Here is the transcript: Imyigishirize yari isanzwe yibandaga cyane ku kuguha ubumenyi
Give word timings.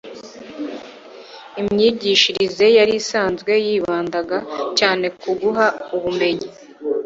Imyigishirize 1.61 2.65
yari 2.77 2.93
isanzwe 3.01 3.51
yibandaga 3.67 4.37
cyane 4.79 5.05
ku 5.11 5.17
kuguha 5.23 5.65
ubumenyi 5.95 6.47